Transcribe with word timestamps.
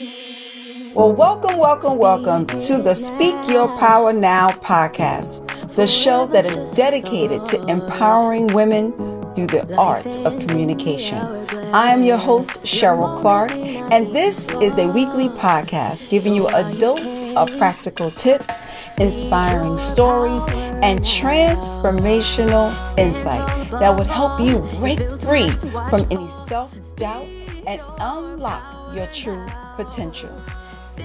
Well, 0.00 1.12
welcome, 1.12 1.56
welcome, 1.56 1.98
welcome 1.98 2.46
to 2.48 2.82
the 2.82 2.94
Speak 2.96 3.36
Your 3.48 3.68
Power 3.78 4.12
Now 4.12 4.50
podcast, 4.50 5.46
the 5.76 5.86
show 5.86 6.26
that 6.26 6.44
is 6.44 6.74
dedicated 6.74 7.46
to 7.46 7.64
empowering 7.66 8.48
women 8.48 8.90
through 9.36 9.46
the 9.46 9.72
art 9.78 10.04
of 10.18 10.40
communication. 10.40 11.18
I 11.72 11.92
am 11.92 12.02
your 12.02 12.16
host, 12.16 12.66
Cheryl 12.66 13.20
Clark, 13.20 13.52
and 13.52 14.08
this 14.08 14.48
is 14.60 14.78
a 14.78 14.88
weekly 14.88 15.28
podcast 15.28 16.10
giving 16.10 16.34
you 16.34 16.48
a 16.48 16.74
dose 16.80 17.22
of 17.36 17.56
practical 17.56 18.10
tips, 18.10 18.62
inspiring 18.98 19.78
stories, 19.78 20.44
and 20.48 21.02
transformational 21.02 22.98
insight 22.98 23.70
that 23.70 23.96
would 23.96 24.08
help 24.08 24.40
you 24.40 24.58
break 24.80 24.98
free 25.20 25.50
from 25.88 26.04
any 26.10 26.28
self 26.30 26.96
doubt 26.96 27.43
and 27.66 27.80
unlock 28.00 28.94
your 28.94 29.06
true 29.08 29.46
potential. 29.76 30.30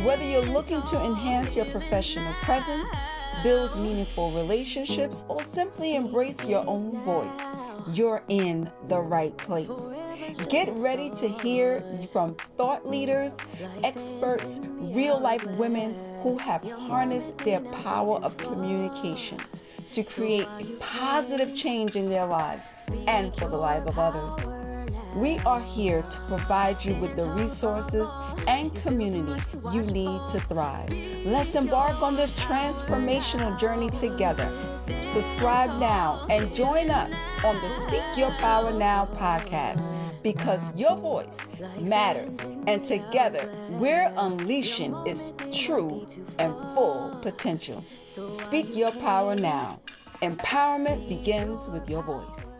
Whether 0.03 0.23
you're 0.23 0.41
looking 0.41 0.81
to 0.83 1.03
enhance 1.03 1.55
your 1.55 1.65
professional 1.65 2.33
presence, 2.43 2.89
build 3.43 3.75
meaningful 3.77 4.31
relationships, 4.31 5.25
or 5.27 5.41
simply 5.41 5.95
embrace 5.95 6.47
your 6.47 6.63
own 6.67 6.91
voice, 7.03 7.39
you're 7.93 8.23
in 8.27 8.69
the 8.87 8.99
right 8.99 9.35
place. 9.37 9.95
Get 10.49 10.71
ready 10.75 11.09
to 11.15 11.27
hear 11.27 11.83
from 12.11 12.35
thought 12.57 12.87
leaders, 12.87 13.35
experts, 13.83 14.59
real 14.63 15.19
life 15.19 15.43
women 15.57 15.95
who 16.21 16.37
have 16.37 16.63
harnessed 16.63 17.37
their 17.39 17.61
power 17.61 18.19
of 18.19 18.37
communication 18.37 19.39
to 19.93 20.03
create 20.03 20.47
positive 20.79 21.55
change 21.55 21.95
in 21.95 22.09
their 22.09 22.25
lives 22.25 22.67
and 23.07 23.35
for 23.35 23.47
the 23.47 23.57
life 23.57 23.87
of 23.87 23.97
others. 23.97 24.58
We 25.15 25.39
are 25.39 25.61
here 25.61 26.03
to 26.03 26.17
provide 26.27 26.85
you 26.85 26.93
with 26.95 27.15
the 27.15 27.27
resources 27.29 28.07
and 28.47 28.73
community 28.75 29.57
you 29.71 29.81
need 29.81 30.21
to 30.29 30.39
thrive. 30.41 30.89
Let's 31.25 31.55
embark 31.55 32.01
on 32.03 32.15
this 32.15 32.31
transformational 32.39 33.57
journey 33.59 33.89
together. 33.89 34.49
Subscribe 35.11 35.79
now 35.79 36.27
and 36.29 36.55
join 36.55 36.91
us 36.91 37.13
on 37.43 37.55
the 37.55 37.69
Speak 37.81 38.17
Your 38.17 38.31
Power 38.35 38.71
Now 38.71 39.07
podcast 39.15 39.83
because 40.21 40.75
your 40.75 40.95
voice 40.95 41.37
matters 41.79 42.37
and 42.67 42.83
together 42.83 43.51
we're 43.71 44.13
unleashing 44.17 44.95
its 45.07 45.33
true 45.51 46.05
and 46.37 46.53
full 46.75 47.17
potential. 47.21 47.83
Speak 48.05 48.75
your 48.75 48.91
power 48.91 49.35
now. 49.35 49.79
Empowerment 50.21 51.07
begins 51.09 51.67
with 51.69 51.89
your 51.89 52.03
voice. 52.03 52.58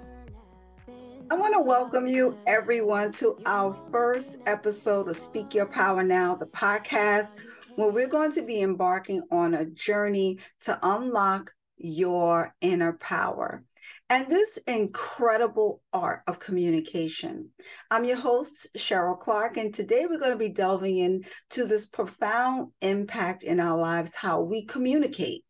I 1.31 1.35
want 1.35 1.53
to 1.53 1.61
welcome 1.61 2.07
you, 2.07 2.39
everyone, 2.47 3.11
to 3.13 3.37
our 3.45 3.77
first 3.91 4.37
episode 4.47 5.07
of 5.07 5.15
Speak 5.15 5.53
Your 5.53 5.67
Power 5.67 6.01
Now, 6.01 6.33
the 6.33 6.47
podcast, 6.47 7.35
where 7.75 7.91
we're 7.91 8.07
going 8.07 8.31
to 8.31 8.41
be 8.41 8.63
embarking 8.63 9.21
on 9.29 9.53
a 9.53 9.65
journey 9.65 10.39
to 10.61 10.79
unlock 10.81 11.53
your 11.77 12.55
inner 12.61 12.93
power 12.93 13.63
and 14.11 14.27
this 14.27 14.57
incredible 14.65 15.83
art 15.93 16.23
of 16.25 16.39
communication. 16.39 17.49
I'm 17.91 18.05
your 18.05 18.17
host, 18.17 18.67
Cheryl 18.75 19.19
Clark, 19.19 19.57
and 19.57 19.71
today 19.71 20.07
we're 20.07 20.17
going 20.17 20.31
to 20.31 20.37
be 20.37 20.49
delving 20.49 20.97
into 20.97 21.67
this 21.67 21.85
profound 21.85 22.71
impact 22.81 23.43
in 23.43 23.59
our 23.59 23.77
lives, 23.77 24.15
how 24.15 24.41
we 24.41 24.65
communicate. 24.65 25.43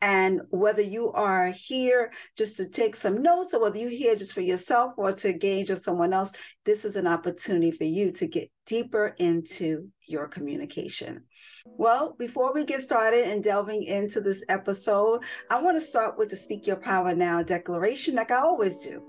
And 0.00 0.40
whether 0.48 0.80
you 0.80 1.12
are 1.12 1.48
here 1.50 2.10
just 2.38 2.56
to 2.56 2.70
take 2.70 2.96
some 2.96 3.20
notes, 3.20 3.52
or 3.52 3.60
whether 3.60 3.76
you're 3.76 3.90
here 3.90 4.16
just 4.16 4.32
for 4.32 4.40
yourself 4.40 4.94
or 4.96 5.12
to 5.12 5.30
engage 5.30 5.68
with 5.68 5.82
someone 5.82 6.14
else, 6.14 6.32
this 6.64 6.86
is 6.86 6.96
an 6.96 7.06
opportunity 7.06 7.70
for 7.70 7.84
you 7.84 8.12
to 8.12 8.26
get 8.26 8.50
deeper 8.64 9.14
into 9.18 9.88
your 10.06 10.26
communication. 10.26 11.24
Well, 11.64 12.14
before 12.18 12.52
we 12.52 12.64
get 12.64 12.80
started 12.80 13.28
and 13.28 13.42
delving 13.42 13.82
into 13.84 14.20
this 14.20 14.44
episode, 14.48 15.22
I 15.50 15.60
want 15.60 15.76
to 15.76 15.80
start 15.80 16.16
with 16.18 16.30
the 16.30 16.36
Speak 16.36 16.66
Your 16.66 16.76
Power 16.76 17.14
Now 17.14 17.42
declaration, 17.42 18.14
like 18.14 18.30
I 18.30 18.36
always 18.36 18.82
do. 18.82 19.02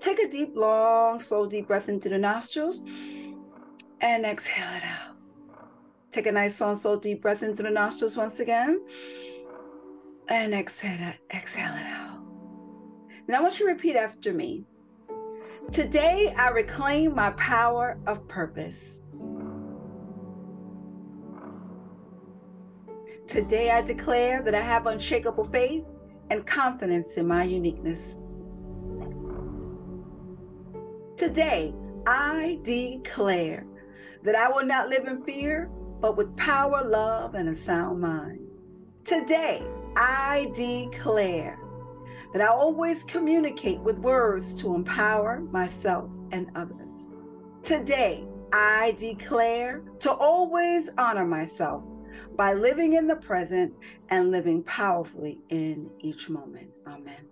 Take 0.00 0.18
a 0.20 0.28
deep, 0.28 0.54
long, 0.54 1.20
slow, 1.20 1.48
deep 1.48 1.68
breath 1.68 1.88
into 1.88 2.08
the 2.08 2.18
nostrils 2.18 2.80
and 4.00 4.24
exhale 4.24 4.76
it 4.76 4.84
out. 4.84 5.16
Take 6.10 6.26
a 6.26 6.32
nice, 6.32 6.60
long, 6.60 6.76
slow, 6.76 6.98
deep 6.98 7.22
breath 7.22 7.42
into 7.42 7.62
the 7.62 7.70
nostrils 7.70 8.16
once 8.16 8.40
again 8.40 8.82
and 10.28 10.54
exhale 10.54 11.08
it, 11.08 11.16
exhale 11.34 11.74
it 11.74 11.86
out. 11.86 12.20
Now, 13.28 13.38
I 13.38 13.42
want 13.42 13.58
you 13.58 13.66
to 13.66 13.72
repeat 13.72 13.96
after 13.96 14.32
me. 14.32 14.64
Today, 15.70 16.34
I 16.36 16.50
reclaim 16.50 17.14
my 17.14 17.30
power 17.30 17.98
of 18.06 18.26
purpose. 18.28 19.02
Today, 23.32 23.70
I 23.70 23.80
declare 23.80 24.42
that 24.42 24.54
I 24.54 24.60
have 24.60 24.86
unshakable 24.86 25.44
faith 25.44 25.84
and 26.28 26.44
confidence 26.44 27.16
in 27.16 27.26
my 27.26 27.44
uniqueness. 27.44 28.18
Today, 31.16 31.72
I 32.06 32.58
declare 32.62 33.64
that 34.22 34.34
I 34.34 34.50
will 34.50 34.66
not 34.66 34.90
live 34.90 35.06
in 35.06 35.24
fear, 35.24 35.70
but 36.02 36.18
with 36.18 36.36
power, 36.36 36.84
love, 36.84 37.34
and 37.34 37.48
a 37.48 37.54
sound 37.54 38.02
mind. 38.02 38.40
Today, 39.02 39.62
I 39.96 40.52
declare 40.54 41.58
that 42.34 42.42
I 42.42 42.48
always 42.48 43.02
communicate 43.04 43.80
with 43.80 43.96
words 43.96 44.52
to 44.60 44.74
empower 44.74 45.40
myself 45.40 46.10
and 46.32 46.50
others. 46.54 47.08
Today, 47.62 48.26
I 48.52 48.94
declare 48.98 49.84
to 50.00 50.12
always 50.12 50.90
honor 50.98 51.24
myself 51.24 51.82
by 52.36 52.54
living 52.54 52.94
in 52.94 53.06
the 53.06 53.16
present 53.16 53.72
and 54.08 54.30
living 54.30 54.62
powerfully 54.64 55.40
in 55.48 55.90
each 56.00 56.28
moment. 56.28 56.70
Amen. 56.86 57.28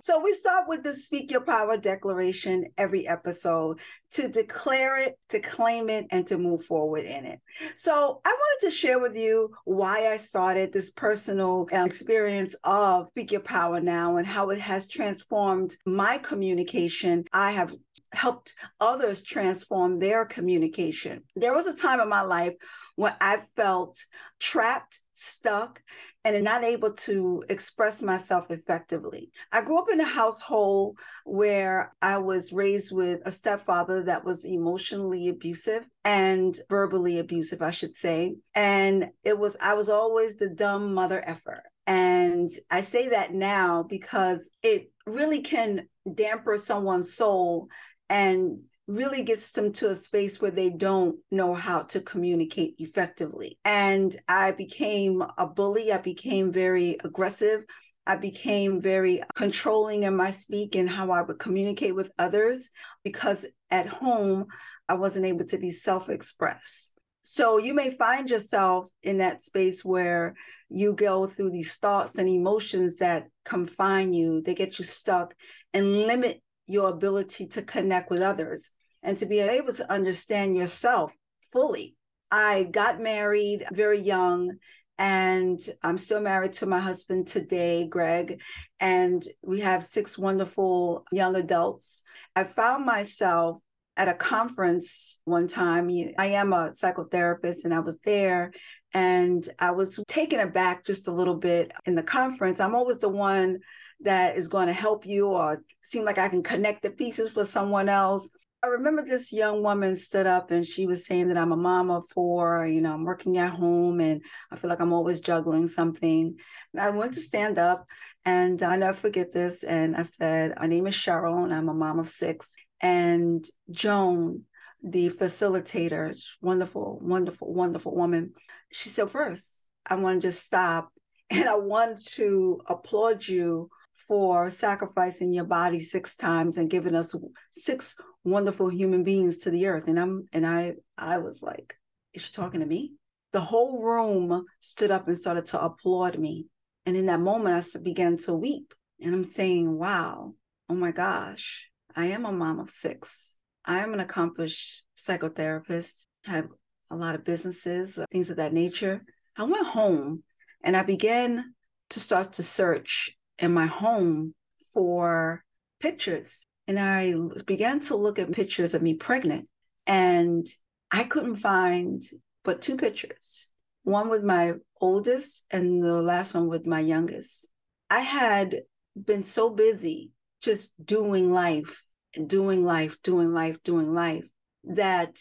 So 0.00 0.20
we 0.22 0.32
start 0.32 0.68
with 0.68 0.84
the 0.84 0.94
Speak 0.94 1.30
Your 1.30 1.40
Power 1.40 1.76
declaration 1.76 2.66
every 2.78 3.06
episode 3.06 3.80
to 4.12 4.28
declare 4.28 4.96
it, 4.96 5.18
to 5.30 5.40
claim 5.40 5.90
it, 5.90 6.06
and 6.10 6.26
to 6.28 6.38
move 6.38 6.64
forward 6.64 7.04
in 7.04 7.24
it. 7.24 7.40
So 7.74 8.20
I 8.24 8.28
wanted 8.28 8.66
to 8.66 8.70
share 8.70 9.00
with 9.00 9.16
you 9.16 9.50
why 9.64 10.06
I 10.06 10.16
started 10.16 10.72
this 10.72 10.92
personal 10.92 11.66
uh, 11.72 11.84
experience 11.84 12.54
of 12.62 13.08
Speak 13.08 13.32
Your 13.32 13.40
Power 13.40 13.80
Now 13.80 14.16
and 14.16 14.26
how 14.26 14.50
it 14.50 14.60
has 14.60 14.88
transformed 14.88 15.76
my 15.84 16.18
communication. 16.18 17.24
I 17.32 17.50
have 17.50 17.74
helped 18.12 18.54
others 18.80 19.22
transform 19.22 19.98
their 19.98 20.24
communication. 20.24 21.22
There 21.36 21.54
was 21.54 21.66
a 21.66 21.76
time 21.76 22.00
in 22.00 22.08
my 22.08 22.22
life 22.22 22.54
when 22.96 23.14
I 23.20 23.42
felt 23.56 23.98
trapped, 24.40 24.98
stuck, 25.12 25.80
and 26.24 26.44
not 26.44 26.64
able 26.64 26.92
to 26.92 27.42
express 27.48 28.02
myself 28.02 28.50
effectively. 28.50 29.30
I 29.52 29.62
grew 29.62 29.78
up 29.78 29.88
in 29.90 30.00
a 30.00 30.04
household 30.04 30.98
where 31.24 31.94
I 32.02 32.18
was 32.18 32.52
raised 32.52 32.92
with 32.92 33.20
a 33.24 33.32
stepfather 33.32 34.02
that 34.04 34.24
was 34.24 34.44
emotionally 34.44 35.28
abusive 35.28 35.84
and 36.04 36.58
verbally 36.68 37.18
abusive, 37.18 37.62
I 37.62 37.70
should 37.70 37.94
say. 37.94 38.36
And 38.54 39.10
it 39.24 39.38
was, 39.38 39.56
I 39.60 39.74
was 39.74 39.88
always 39.88 40.36
the 40.36 40.48
dumb 40.48 40.92
mother 40.92 41.22
effer. 41.24 41.62
And 41.86 42.50
I 42.70 42.82
say 42.82 43.08
that 43.10 43.32
now 43.32 43.82
because 43.82 44.50
it 44.62 44.90
really 45.06 45.40
can 45.40 45.88
damper 46.14 46.58
someone's 46.58 47.14
soul 47.14 47.68
and 48.08 48.60
really 48.86 49.22
gets 49.22 49.52
them 49.52 49.72
to 49.74 49.90
a 49.90 49.94
space 49.94 50.40
where 50.40 50.50
they 50.50 50.70
don't 50.70 51.16
know 51.30 51.54
how 51.54 51.82
to 51.82 52.00
communicate 52.00 52.74
effectively. 52.78 53.58
And 53.64 54.16
I 54.26 54.52
became 54.52 55.22
a 55.36 55.46
bully. 55.46 55.92
I 55.92 55.98
became 55.98 56.50
very 56.50 56.96
aggressive. 57.04 57.64
I 58.06 58.16
became 58.16 58.80
very 58.80 59.22
controlling 59.34 60.04
in 60.04 60.16
my 60.16 60.30
speak 60.30 60.74
and 60.74 60.88
how 60.88 61.10
I 61.10 61.20
would 61.20 61.38
communicate 61.38 61.94
with 61.94 62.10
others 62.18 62.70
because 63.04 63.44
at 63.70 63.86
home, 63.86 64.46
I 64.88 64.94
wasn't 64.94 65.26
able 65.26 65.44
to 65.44 65.58
be 65.58 65.70
self 65.70 66.08
expressed. 66.08 66.92
So 67.20 67.58
you 67.58 67.74
may 67.74 67.90
find 67.90 68.30
yourself 68.30 68.88
in 69.02 69.18
that 69.18 69.42
space 69.42 69.84
where 69.84 70.34
you 70.70 70.94
go 70.94 71.26
through 71.26 71.50
these 71.50 71.76
thoughts 71.76 72.16
and 72.16 72.26
emotions 72.26 72.98
that 72.98 73.26
confine 73.44 74.14
you, 74.14 74.40
they 74.40 74.54
get 74.54 74.78
you 74.78 74.86
stuck 74.86 75.34
and 75.74 76.06
limit 76.06 76.42
your 76.68 76.90
ability 76.90 77.48
to 77.48 77.62
connect 77.62 78.10
with 78.10 78.20
others 78.20 78.70
and 79.02 79.18
to 79.18 79.26
be 79.26 79.40
able 79.40 79.72
to 79.72 79.90
understand 79.90 80.56
yourself 80.56 81.12
fully. 81.52 81.96
I 82.30 82.64
got 82.64 83.00
married 83.00 83.66
very 83.72 83.98
young 83.98 84.58
and 84.98 85.60
I'm 85.82 85.96
still 85.96 86.20
married 86.20 86.52
to 86.54 86.66
my 86.66 86.80
husband 86.80 87.28
today, 87.28 87.86
Greg, 87.88 88.40
and 88.80 89.24
we 89.42 89.60
have 89.60 89.82
six 89.84 90.18
wonderful 90.18 91.04
young 91.12 91.36
adults. 91.36 92.02
I 92.36 92.44
found 92.44 92.84
myself 92.84 93.58
at 93.96 94.08
a 94.08 94.14
conference 94.14 95.20
one 95.24 95.48
time. 95.48 95.90
I 96.18 96.26
am 96.26 96.52
a 96.52 96.70
psychotherapist 96.70 97.64
and 97.64 97.72
I 97.72 97.80
was 97.80 97.98
there 98.04 98.52
and 98.92 99.46
I 99.58 99.70
was 99.72 100.00
taken 100.08 100.40
aback 100.40 100.84
just 100.84 101.08
a 101.08 101.12
little 101.12 101.34
bit 101.36 101.72
in 101.84 101.94
the 101.94 102.02
conference. 102.02 102.60
I'm 102.60 102.74
always 102.74 102.98
the 102.98 103.08
one 103.08 103.58
that 104.00 104.36
is 104.36 104.48
going 104.48 104.68
to 104.68 104.72
help 104.72 105.06
you 105.06 105.28
or 105.28 105.62
seem 105.82 106.04
like 106.04 106.18
I 106.18 106.28
can 106.28 106.42
connect 106.42 106.82
the 106.82 106.90
pieces 106.90 107.34
with 107.34 107.48
someone 107.48 107.88
else. 107.88 108.30
I 108.62 108.68
remember 108.68 109.04
this 109.04 109.32
young 109.32 109.62
woman 109.62 109.94
stood 109.94 110.26
up 110.26 110.50
and 110.50 110.66
she 110.66 110.86
was 110.86 111.06
saying 111.06 111.28
that 111.28 111.38
I'm 111.38 111.52
a 111.52 111.56
mom 111.56 111.90
of 111.90 112.08
four, 112.08 112.66
you 112.66 112.80
know, 112.80 112.92
I'm 112.92 113.04
working 113.04 113.38
at 113.38 113.52
home 113.52 114.00
and 114.00 114.20
I 114.50 114.56
feel 114.56 114.68
like 114.68 114.80
I'm 114.80 114.92
always 114.92 115.20
juggling 115.20 115.68
something. 115.68 116.36
And 116.72 116.80
I 116.80 116.90
went 116.90 117.14
to 117.14 117.20
stand 117.20 117.58
up 117.58 117.86
and 118.24 118.60
I 118.62 118.76
never 118.76 118.96
forget 118.96 119.32
this. 119.32 119.62
And 119.62 119.96
I 119.96 120.02
said, 120.02 120.54
My 120.58 120.66
name 120.66 120.88
is 120.88 120.94
Cheryl 120.94 121.44
and 121.44 121.54
I'm 121.54 121.68
a 121.68 121.74
mom 121.74 122.00
of 122.00 122.08
six. 122.08 122.54
And 122.80 123.46
Joan, 123.70 124.42
the 124.82 125.10
facilitator, 125.10 126.18
wonderful, 126.40 126.98
wonderful, 127.00 127.52
wonderful 127.52 127.94
woman, 127.94 128.32
she 128.72 128.88
said, 128.88 129.10
First, 129.10 129.66
I 129.86 129.94
want 129.94 130.20
to 130.20 130.28
just 130.28 130.44
stop 130.44 130.92
and 131.30 131.48
I 131.48 131.56
want 131.56 132.04
to 132.14 132.60
applaud 132.66 133.26
you 133.26 133.70
for 134.08 134.50
sacrificing 134.50 135.32
your 135.32 135.44
body 135.44 135.78
six 135.78 136.16
times 136.16 136.56
and 136.56 136.70
giving 136.70 136.94
us 136.94 137.14
six 137.52 137.94
wonderful 138.24 138.68
human 138.68 139.04
beings 139.04 139.38
to 139.38 139.50
the 139.50 139.66
earth. 139.66 139.84
And 139.86 140.00
I'm 140.00 140.28
and 140.32 140.46
I 140.46 140.74
I 140.96 141.18
was 141.18 141.42
like, 141.42 141.74
is 142.14 142.22
she 142.22 142.32
talking 142.32 142.60
to 142.60 142.66
me? 142.66 142.94
The 143.32 143.40
whole 143.40 143.82
room 143.82 144.46
stood 144.60 144.90
up 144.90 145.06
and 145.06 145.16
started 145.16 145.46
to 145.46 145.62
applaud 145.62 146.18
me. 146.18 146.46
And 146.86 146.96
in 146.96 147.06
that 147.06 147.20
moment, 147.20 147.54
I 147.54 147.78
began 147.80 148.16
to 148.18 148.32
weep. 148.32 148.72
And 149.00 149.14
I'm 149.14 149.24
saying, 149.24 149.78
wow, 149.78 150.34
oh 150.70 150.74
my 150.74 150.90
gosh, 150.90 151.68
I 151.94 152.06
am 152.06 152.24
a 152.24 152.32
mom 152.32 152.58
of 152.58 152.70
six. 152.70 153.34
I 153.64 153.80
am 153.80 153.92
an 153.92 154.00
accomplished 154.00 154.84
psychotherapist, 154.98 156.06
have 156.24 156.48
a 156.90 156.96
lot 156.96 157.14
of 157.14 157.24
businesses, 157.24 157.98
uh, 157.98 158.06
things 158.10 158.30
of 158.30 158.36
that 158.36 158.54
nature. 158.54 159.04
I 159.36 159.44
went 159.44 159.66
home 159.66 160.24
and 160.64 160.74
I 160.76 160.82
began 160.82 161.54
to 161.90 162.00
start 162.00 162.32
to 162.34 162.42
search 162.42 163.17
in 163.38 163.52
my 163.52 163.66
home 163.66 164.34
for 164.72 165.44
pictures. 165.80 166.46
And 166.66 166.78
I 166.78 167.14
began 167.46 167.80
to 167.80 167.96
look 167.96 168.18
at 168.18 168.32
pictures 168.32 168.74
of 168.74 168.82
me 168.82 168.94
pregnant. 168.94 169.48
And 169.86 170.46
I 170.90 171.04
couldn't 171.04 171.36
find 171.36 172.02
but 172.44 172.62
two 172.62 172.76
pictures 172.76 173.50
one 173.84 174.10
with 174.10 174.22
my 174.22 174.52
oldest, 174.80 175.44
and 175.50 175.82
the 175.82 176.02
last 176.02 176.34
one 176.34 176.46
with 176.46 176.66
my 176.66 176.80
youngest. 176.80 177.48
I 177.88 178.00
had 178.00 178.62
been 179.02 179.22
so 179.22 179.48
busy 179.48 180.10
just 180.42 180.72
doing 180.84 181.32
life, 181.32 181.84
doing 182.26 182.64
life, 182.64 182.98
doing 183.02 183.32
life, 183.32 183.62
doing 183.62 183.94
life 183.94 184.28
that 184.64 185.18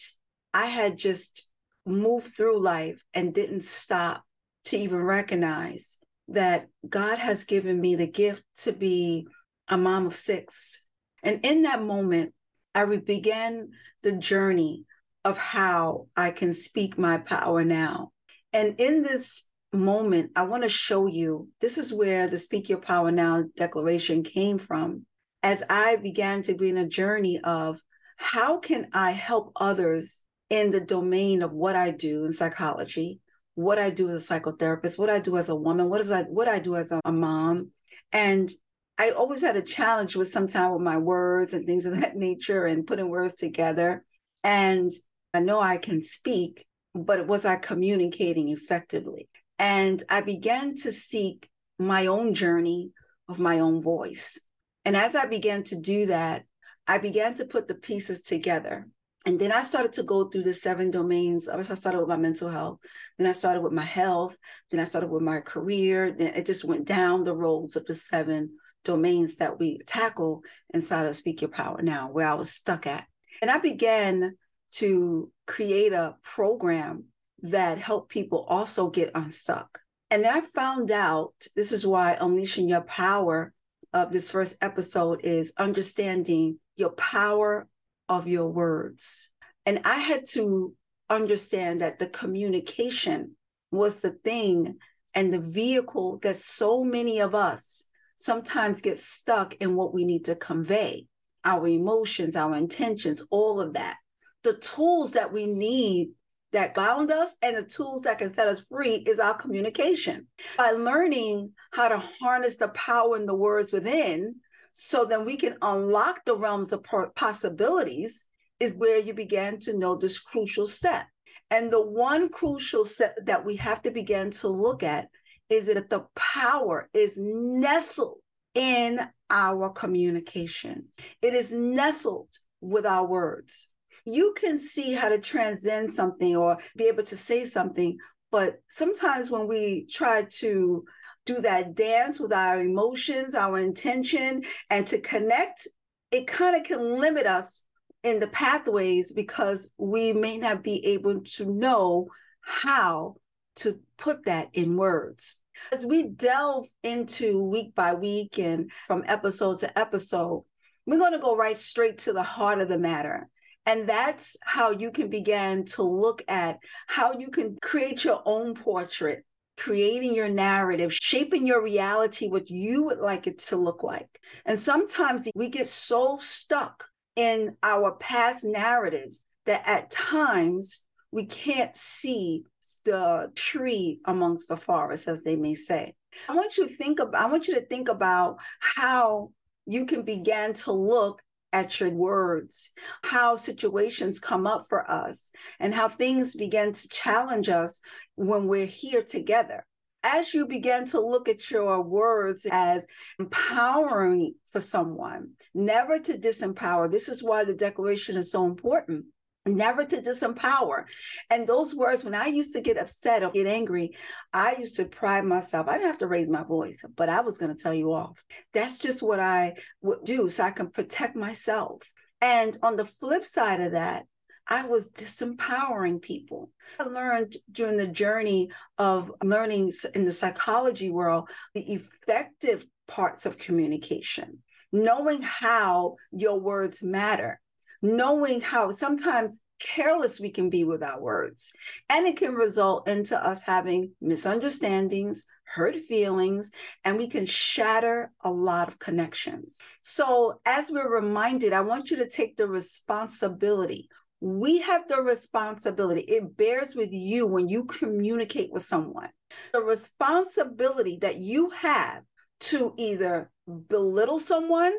I 0.53 0.65
had 0.65 0.97
just 0.97 1.49
moved 1.85 2.35
through 2.35 2.61
life 2.61 3.03
and 3.13 3.33
didn't 3.33 3.63
stop 3.63 4.23
to 4.65 4.77
even 4.77 4.99
recognize 4.99 5.99
that 6.29 6.68
God 6.88 7.19
has 7.19 7.44
given 7.44 7.79
me 7.79 7.95
the 7.95 8.09
gift 8.09 8.44
to 8.59 8.71
be 8.71 9.27
a 9.68 9.77
mom 9.77 10.07
of 10.07 10.15
six. 10.15 10.83
And 11.24 11.39
in 11.44 11.63
that 11.63 11.81
moment, 11.81 12.33
I 12.75 12.85
began 12.85 13.69
the 14.03 14.12
journey 14.12 14.85
of 15.25 15.38
how 15.38 16.07
I 16.15 16.31
can 16.31 16.53
speak 16.53 16.97
my 16.97 17.18
power 17.18 17.63
now. 17.63 18.12
And 18.53 18.79
in 18.79 19.03
this 19.03 19.50
moment, 19.74 20.31
I 20.35 20.44
want 20.44 20.63
to 20.63 20.69
show 20.69 21.07
you 21.07 21.50
this 21.59 21.77
is 21.77 21.94
where 21.94 22.27
the 22.27 22.38
Speak 22.38 22.69
Your 22.69 22.80
Power 22.80 23.12
Now 23.12 23.44
declaration 23.56 24.23
came 24.23 24.57
from. 24.57 25.06
As 25.44 25.63
I 25.69 25.97
began 25.97 26.41
to 26.44 26.56
be 26.56 26.69
in 26.69 26.77
a 26.77 26.88
journey 26.88 27.39
of 27.44 27.80
how 28.15 28.59
can 28.59 28.88
I 28.94 29.12
help 29.12 29.51
others 29.56 30.23
in 30.50 30.71
the 30.71 30.80
domain 30.80 31.41
of 31.41 31.51
what 31.51 31.75
I 31.75 31.91
do 31.91 32.25
in 32.25 32.33
psychology, 32.33 33.19
what 33.57 33.80
I 33.80 33.89
do 33.89 34.07
as 34.12 34.30
a 34.30 34.39
psychotherapist, 34.39 35.00
what 35.00 35.09
I 35.09 35.19
do 35.19 35.36
as 35.36 35.50
a 35.50 35.56
woman, 35.56 35.89
what 35.89 36.00
is 36.00 36.12
I 36.12 36.21
what 36.25 36.48
I 36.48 36.59
do 36.59 36.75
as 36.75 36.92
a, 36.92 37.01
a 37.04 37.12
mom. 37.12 37.71
And 38.12 38.51
I 39.00 39.09
always 39.09 39.42
had 39.42 39.56
a 39.56 39.63
challenge 39.63 40.15
with 40.15 40.27
sometimes 40.27 40.74
with 40.74 40.83
my 40.83 41.00
words 41.00 41.56
and 41.56 41.65
things 41.65 41.88
of 41.88 42.00
that 42.00 42.15
nature 42.27 42.68
and 42.68 42.86
putting 42.86 43.09
words 43.09 43.36
together. 43.36 44.06
And 44.44 44.92
I 45.33 45.39
know 45.39 45.59
I 45.59 45.77
can 45.77 46.04
speak, 46.04 46.68
but 46.94 47.25
was 47.25 47.45
I 47.45 47.56
communicating 47.56 48.50
effectively? 48.50 49.27
And 49.57 50.04
I 50.07 50.21
began 50.21 50.75
to 50.83 50.92
seek 50.92 51.50
my 51.80 52.06
own 52.06 52.36
journey 52.36 52.92
of 53.27 53.39
my 53.39 53.57
own 53.57 53.81
voice. 53.81 54.39
And 54.86 54.95
as 54.95 55.15
I 55.15 55.25
began 55.25 55.63
to 55.65 55.81
do 55.81 56.06
that, 56.06 56.44
I 56.86 57.00
began 57.00 57.33
to 57.36 57.45
put 57.45 57.68
the 57.68 57.74
pieces 57.74 58.21
together. 58.21 58.88
And 59.27 59.38
then 59.38 59.51
I 59.51 59.63
started 59.63 59.91
to 59.94 60.03
go 60.03 60.29
through 60.29 60.44
the 60.44 60.53
seven 60.53 60.89
domains. 60.89 61.50
I 61.50 61.62
started 61.62 62.00
with 62.00 62.07
my 62.07 62.15
mental 62.15 62.47
health. 62.47 62.79
Then 63.18 63.27
I 63.27 63.33
started 63.33 63.59
with 63.59 63.74
my 63.74 63.83
health. 63.83 64.38
Then 64.71 64.79
I 64.79 64.85
started 64.85 65.09
with 65.09 65.21
my 65.21 65.41
career. 65.41 66.15
Then 66.18 66.33
it 66.33 66.45
just 66.45 66.63
went 66.63 66.85
down 66.85 67.25
the 67.25 67.35
roads 67.35 67.75
of 67.75 67.85
the 67.85 67.94
seven 67.94 68.51
domains 68.85 69.35
that 69.35 69.59
we 69.59 69.79
tackle 69.79 70.44
inside 70.74 71.07
of 71.07 71.18
Speak 71.18 71.41
Your 71.41 71.50
Power 71.50 71.81
Now, 71.81 72.09
where 72.09 72.25
I 72.25 72.35
was 72.35 72.51
stuck 72.51 72.88
at. 72.88 73.06
And 73.41 73.51
I 73.51 73.57
began 73.57 74.38
to 74.75 75.30
create 75.45 75.91
a 75.91 76.15
program 76.23 77.07
that 77.41 77.80
helped 77.80 78.09
people 78.09 78.45
also 78.47 78.89
get 78.89 79.12
unstuck. 79.13 79.80
And 80.09 80.23
then 80.23 80.33
I 80.33 80.39
found 80.39 80.89
out 80.89 81.33
this 81.53 81.73
is 81.73 81.85
why 81.85 82.18
Unleashing 82.18 82.69
Your 82.69 82.80
Power 82.80 83.53
of 83.91 84.13
this 84.13 84.30
first 84.30 84.57
episode 84.62 85.19
is 85.25 85.51
understanding 85.57 86.59
your 86.77 86.91
power 86.91 87.68
of 88.09 88.27
your 88.27 88.48
words. 88.48 89.30
And 89.65 89.81
I 89.83 89.95
had 89.95 90.25
to 90.30 90.74
understand 91.09 91.81
that 91.81 92.00
the 92.00 92.07
communication 92.07 93.36
was 93.71 94.00
the 94.00 94.12
thing 94.12 94.77
and 95.13 95.33
the 95.33 95.39
vehicle 95.39 96.19
that 96.24 96.36
so 96.36 96.83
many 96.83 97.19
of 97.19 97.36
us 97.36 97.88
sometimes 98.15 98.81
get 98.81 98.98
stuck 98.98 99.56
in 99.56 99.75
what 99.75 99.94
we 99.94 100.06
need 100.06 100.25
to 100.25 100.36
convey 100.36 101.07
our 101.44 101.68
emotions, 101.68 102.36
our 102.36 102.56
intentions, 102.56 103.24
all 103.31 103.62
of 103.62 103.74
that. 103.74 103.98
The 104.44 104.54
tools 104.54 105.12
that 105.12 105.31
we 105.31 105.48
need 105.48 106.09
that 106.51 106.74
bound 106.74 107.12
us 107.12 107.36
and 107.42 107.56
the 107.56 107.63
tools 107.63 108.04
that 108.04 108.19
can 108.19 108.30
set 108.30 108.48
us 108.48 108.62
free 108.62 108.95
is 108.95 109.19
our 109.19 109.33
communication. 109.33 110.27
By 110.57 110.71
learning 110.71 111.51
how 111.71 111.89
to 111.89 112.04
harness 112.21 112.56
the 112.56 112.69
power 112.69 113.18
in 113.18 113.25
the 113.25 113.36
words 113.36 113.71
within, 113.71 114.36
so 114.79 115.06
then 115.06 115.25
we 115.25 115.38
can 115.38 115.57
unlock 115.63 116.24
the 116.24 116.38
realms 116.38 116.71
of 116.71 116.85
possibilities 117.15 118.25
is 118.59 118.75
where 118.75 119.00
you 119.00 119.12
begin 119.12 119.59
to 119.62 119.75
know 119.75 119.95
this 119.95 120.19
crucial 120.19 120.68
step. 120.68 121.07
And 121.50 121.74
the 121.74 121.81
one 121.81 122.29
crucial 122.29 122.85
step 122.85 123.15
that 123.25 123.44
we 123.44 123.56
have 123.56 123.81
to 123.81 123.89
begin 123.89 124.29
to 124.33 124.50
look 124.50 124.83
at 124.83 125.07
is 125.50 125.65
that 125.65 125.89
the 125.89 126.06
power 126.15 126.89
is 126.94 127.18
nestled 127.18 128.19
in 128.53 129.00
our 129.31 129.71
communications. 129.71 130.95
It 131.23 131.33
is 131.33 131.51
nestled 131.51 132.30
with 132.62 132.85
our 132.85 133.07
words. 133.07 133.71
You 134.06 134.35
can 134.38 134.59
see 134.59 134.94
how 134.94 135.09
to 135.09 135.19
transcend 135.19 135.91
something 135.91 136.35
or 136.35 136.59
be 136.75 136.83
able 136.83 137.03
to 137.06 137.18
say 137.18 137.45
something, 137.45 137.97
but 138.30 138.61
sometimes 138.69 139.31
when 139.31 139.47
we 139.47 139.87
try 139.90 140.28
to 140.33 140.85
do 141.27 141.41
that 141.41 141.75
dance 141.75 142.19
with 142.19 142.33
our 142.33 142.61
emotions, 142.61 143.35
our 143.35 143.59
intention, 143.59 144.43
and 144.69 144.87
to 144.87 144.99
connect, 144.99 145.67
it 146.09 146.25
kind 146.25 146.55
of 146.55 146.63
can 146.63 146.99
limit 146.99 147.27
us 147.27 147.63
in 148.03 148.19
the 148.19 148.27
pathways 148.27 149.13
because 149.13 149.69
we 149.77 150.13
may 150.13 150.37
not 150.37 150.63
be 150.63 150.83
able 150.85 151.21
to 151.35 151.45
know 151.45 152.07
how 152.41 153.17
to 153.57 153.79
put 153.97 154.25
that 154.25 154.47
in 154.53 154.77
words. 154.77 155.39
As 155.71 155.85
we 155.85 156.07
delve 156.07 156.67
into 156.83 157.43
week 157.43 157.75
by 157.75 157.93
week 157.93 158.39
and 158.39 158.71
from 158.87 159.03
episode 159.07 159.59
to 159.59 159.77
episode, 159.77 160.45
we're 160.85 160.99
going 160.99 161.13
to 161.13 161.19
go 161.19 161.35
right 161.35 161.57
straight 161.57 161.97
to 161.99 162.13
the 162.13 162.23
heart 162.23 162.61
of 162.61 162.69
the 162.69 162.77
matter. 162.77 163.27
And 163.65 163.89
that's 163.89 164.37
how 164.45 164.71
you 164.71 164.91
can 164.91 165.09
begin 165.09 165.65
to 165.65 165.83
look 165.83 166.21
at 166.29 166.59
how 166.87 167.19
you 167.19 167.29
can 167.29 167.57
create 167.61 168.05
your 168.05 168.21
own 168.25 168.55
portrait 168.55 169.25
creating 169.57 170.16
your 170.16 170.30
narrative, 170.30 170.94
shaping 170.94 171.45
your 171.45 171.61
reality, 171.61 172.28
what 172.28 172.49
you 172.49 172.83
would 172.83 172.99
like 172.99 173.28
it 173.28 173.40
to 173.40 173.57
look 173.57 173.83
like. 173.83 174.19
And 174.45 174.57
sometimes 174.57 175.28
we 175.35 175.49
get 175.49 175.68
so 175.68 176.19
stuck 176.21 176.87
in 177.16 177.57
our 177.64 177.94
past 177.94 178.45
narratives 178.45 179.26
that 179.45 179.64
at 179.68 179.90
times 179.90 180.83
we 181.11 181.26
can't 181.26 181.76
see 181.76 182.44
the 182.85 183.31
tree 183.35 183.99
amongst 184.06 184.47
the 184.47 184.57
forest, 184.57 185.07
as 185.07 185.23
they 185.23 185.35
may 185.35 185.56
say. 185.56 185.95
I 186.30 186.35
want 186.35 186.57
you 186.57 186.68
to 186.68 186.73
think 186.73 186.99
about, 186.99 187.21
I 187.21 187.30
want 187.30 187.47
you 187.47 187.56
to 187.56 187.66
think 187.66 187.90
about 187.90 188.37
how 188.59 189.31
you 189.66 189.85
can 189.85 190.04
begin 190.04 190.54
to 190.54 190.71
look 190.71 191.21
at 191.54 191.80
your 191.80 191.89
words, 191.89 192.71
how 193.04 193.35
situations 193.35 194.19
come 194.19 194.45
up 194.45 194.66
for 194.68 194.89
us, 194.89 195.31
and 195.59 195.73
how 195.73 195.87
things 195.89 196.35
begin 196.35 196.73
to 196.73 196.87
challenge 196.89 197.49
us 197.49 197.80
when 198.16 198.47
we're 198.47 198.66
here 198.66 199.04
together. 199.04 199.66
As 200.04 200.33
you 200.33 200.45
begin 200.45 200.85
to 200.87 201.01
look 201.01 201.27
at 201.27 201.49
your 201.49 201.81
words 201.81 202.45
as 202.49 202.87
empowering 203.19 204.35
for 204.51 204.61
someone, 204.61 205.31
never 205.54 205.99
to 205.99 206.18
disempower. 206.18 206.89
This 206.89 207.09
is 207.09 207.23
why 207.23 207.44
the 207.44 207.56
declaration 207.56 208.16
is 208.16 208.31
so 208.31 208.45
important 208.45 209.06
never 209.47 209.85
to 209.85 210.01
disempower. 210.01 210.85
And 211.30 211.47
those 211.47 211.73
words, 211.73 212.04
when 212.04 212.16
I 212.16 212.27
used 212.27 212.54
to 212.54 212.61
get 212.61 212.77
upset 212.77 213.23
or 213.23 213.31
get 213.31 213.47
angry, 213.47 213.95
I 214.33 214.56
used 214.57 214.75
to 214.77 214.85
pride 214.85 215.25
myself. 215.25 215.68
I 215.68 215.73
didn't 215.73 215.87
have 215.87 215.99
to 215.99 216.07
raise 216.07 216.30
my 216.30 216.44
voice, 216.44 216.83
but 216.95 217.09
I 217.09 217.21
was 217.21 217.37
going 217.37 217.56
to 217.56 217.61
tell 217.61 217.73
you 217.73 217.94
off. 217.94 218.23
That's 218.54 218.77
just 218.77 219.01
what 219.01 219.19
I 219.19 219.56
would 219.81 220.04
do 220.04 220.30
so 220.30 220.44
I 220.44 220.51
can 220.51 220.69
protect 220.69 221.16
myself. 221.16 221.83
And 222.21 222.57
on 222.63 222.75
the 222.75 222.85
flip 222.85 223.23
side 223.23 223.61
of 223.61 223.73
that, 223.73 224.06
I 224.47 224.66
was 224.66 224.92
disempowering 224.92 226.01
people. 226.01 226.51
I 226.80 226.83
learned 226.83 227.35
during 227.51 227.77
the 227.77 227.87
journey 227.87 228.49
of 228.77 229.11
learning 229.21 229.73
in 229.94 230.06
the 230.06 230.11
psychology 230.11 230.89
world 230.89 231.30
the 231.54 231.73
effective 231.73 232.66
parts 232.87 233.25
of 233.25 233.37
communication, 233.37 234.42
knowing 234.71 235.21
how 235.21 235.95
your 236.11 236.39
words 236.39 236.81
matter, 236.81 237.42
knowing 237.81 238.41
how 238.41 238.71
sometimes 238.71 239.41
careless 239.59 240.19
we 240.19 240.29
can 240.29 240.49
be 240.49 240.63
with 240.63 240.83
our 240.83 241.01
words. 241.01 241.51
And 241.89 242.07
it 242.07 242.17
can 242.17 242.33
result 242.33 242.87
into 242.87 243.17
us 243.17 243.41
having 243.41 243.93
misunderstandings, 244.01 245.25
hurt 245.43 245.79
feelings, 245.79 246.51
and 246.83 246.97
we 246.97 247.07
can 247.07 247.25
shatter 247.25 248.11
a 248.23 248.29
lot 248.29 248.67
of 248.67 248.79
connections. 248.79 249.59
So 249.81 250.39
as 250.45 250.69
we're 250.69 250.89
reminded, 250.93 251.53
I 251.53 251.61
want 251.61 251.89
you 251.89 251.97
to 251.97 252.09
take 252.09 252.37
the 252.37 252.47
responsibility. 252.47 253.89
We 254.19 254.59
have 254.59 254.87
the 254.87 255.01
responsibility. 255.01 256.01
It 256.01 256.35
bears 256.35 256.75
with 256.75 256.89
you 256.91 257.27
when 257.27 257.47
you 257.47 257.65
communicate 257.65 258.51
with 258.51 258.63
someone. 258.63 259.09
The 259.53 259.61
responsibility 259.61 260.97
that 261.01 261.17
you 261.17 261.51
have 261.51 262.03
to 262.39 262.73
either 262.77 263.31
belittle 263.69 264.19
someone 264.19 264.73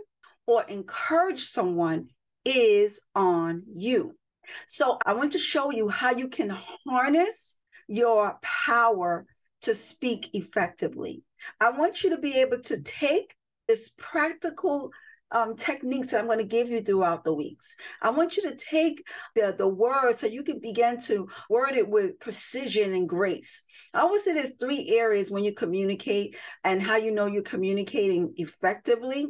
or 0.47 0.65
encourage 0.65 1.45
someone 1.45 2.09
is 2.49 3.01
on 3.15 3.63
you. 3.75 4.15
So 4.67 4.99
I 5.05 5.15
want 5.15 5.33
to 5.33 5.39
show 5.39 5.71
you 5.71 5.89
how 5.89 6.13
you 6.13 6.29
can 6.29 6.57
harness 6.89 7.55
your 7.87 8.39
power 8.43 9.27
to 9.63 9.75
speak 9.75 10.31
effectively. 10.35 11.23
I 11.61 11.71
want 11.71 12.03
you 12.03 12.11
to 12.11 12.19
be 12.19 12.35
able 12.41 12.61
to 12.63 12.81
take 12.83 13.35
this 13.67 13.91
practical 13.99 14.91
um, 15.31 15.57
techniques 15.57 16.11
that 16.11 16.21
I'm 16.21 16.27
going 16.27 16.39
to 16.39 16.45
give 16.45 16.71
you 16.71 16.81
throughout 16.81 17.23
the 17.23 17.35
weeks. 17.35 17.77
I 18.01 18.11
want 18.11 18.37
you 18.37 18.45
to 18.45 18.57
take 18.57 19.07
the, 19.35 19.55
the 19.57 19.69
words 19.69 20.21
so 20.21 20.27
you 20.27 20.43
can 20.43 20.59
begin 20.59 20.99
to 21.03 21.29
word 21.51 21.73
it 21.73 21.87
with 21.87 22.19
precision 22.19 22.95
and 22.95 23.09
grace. 23.09 23.63
I 23.93 24.01
always 24.01 24.25
say 24.25 24.33
there's 24.33 24.55
three 24.59 24.97
areas 24.97 25.31
when 25.31 25.45
you 25.45 25.53
communicate 25.53 26.37
and 26.65 26.83
how 26.83 26.97
you 26.97 27.13
know 27.13 27.27
you're 27.27 27.43
communicating 27.43 28.33
effectively 28.37 29.27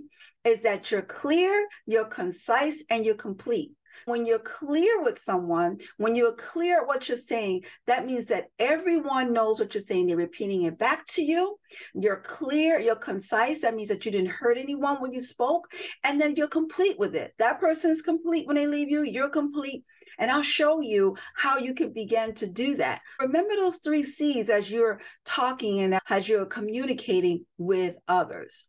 is 0.48 0.62
that 0.62 0.90
you're 0.90 1.02
clear, 1.02 1.68
you're 1.86 2.06
concise, 2.06 2.82
and 2.88 3.04
you're 3.04 3.14
complete. 3.14 3.72
When 4.04 4.24
you're 4.24 4.38
clear 4.38 5.02
with 5.02 5.18
someone, 5.18 5.78
when 5.96 6.14
you're 6.14 6.34
clear 6.34 6.86
what 6.86 7.08
you're 7.08 7.18
saying, 7.18 7.64
that 7.86 8.06
means 8.06 8.26
that 8.26 8.46
everyone 8.58 9.32
knows 9.32 9.58
what 9.58 9.74
you're 9.74 9.82
saying. 9.82 10.06
They're 10.06 10.16
repeating 10.16 10.62
it 10.62 10.78
back 10.78 11.04
to 11.08 11.22
you. 11.22 11.58
You're 11.94 12.20
clear, 12.20 12.78
you're 12.78 12.96
concise. 12.96 13.62
That 13.62 13.74
means 13.74 13.88
that 13.88 14.06
you 14.06 14.12
didn't 14.12 14.30
hurt 14.30 14.56
anyone 14.56 15.02
when 15.02 15.12
you 15.12 15.20
spoke. 15.20 15.68
And 16.04 16.20
then 16.20 16.36
you're 16.36 16.48
complete 16.48 16.98
with 16.98 17.14
it. 17.14 17.34
That 17.38 17.60
person's 17.60 18.00
complete 18.00 18.46
when 18.46 18.56
they 18.56 18.66
leave 18.66 18.88
you. 18.88 19.02
You're 19.02 19.30
complete. 19.30 19.84
And 20.18 20.30
I'll 20.30 20.42
show 20.42 20.80
you 20.80 21.16
how 21.34 21.58
you 21.58 21.74
can 21.74 21.92
begin 21.92 22.34
to 22.36 22.46
do 22.48 22.76
that. 22.76 23.02
Remember 23.20 23.56
those 23.56 23.78
three 23.78 24.02
C's 24.02 24.48
as 24.48 24.70
you're 24.70 25.00
talking 25.24 25.80
and 25.80 25.98
as 26.08 26.28
you're 26.28 26.46
communicating 26.46 27.46
with 27.58 27.96
others. 28.06 28.64